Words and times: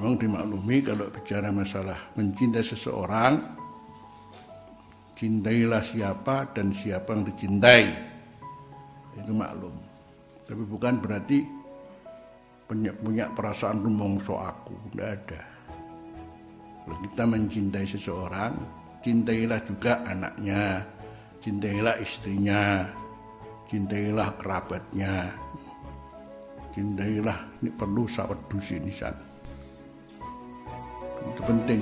memang 0.00 0.16
dimaklumi 0.16 0.80
kalau 0.80 1.12
bicara 1.12 1.52
masalah 1.52 2.08
mencintai 2.16 2.64
seseorang 2.64 3.36
cintailah 5.20 5.84
siapa 5.84 6.48
dan 6.56 6.72
siapa 6.72 7.12
yang 7.12 7.28
dicintai. 7.28 7.84
Itu 9.20 9.36
maklum. 9.36 9.76
Tapi 10.48 10.62
bukan 10.64 11.04
berarti 11.04 11.44
punya, 12.64 12.96
punya 12.96 13.28
perasaan 13.28 13.84
rumongso 13.84 14.40
aku. 14.40 14.72
Tidak 14.88 15.04
ada. 15.04 15.42
Kalau 16.88 16.96
kita 17.04 17.24
mencintai 17.28 17.84
seseorang 17.84 18.52
cintailah 19.04 19.60
juga 19.68 20.00
anaknya 20.08 20.80
cintailah 21.44 22.00
istrinya 22.00 22.88
cintailah 23.68 24.28
kerabatnya 24.40 25.32
cintailah 26.72 27.38
ini 27.64 27.70
perlu 27.72 28.04
sahabat 28.04 28.36
dusi 28.52 28.76
nisan 28.76 29.29
itu 31.40 31.48
penting 31.48 31.80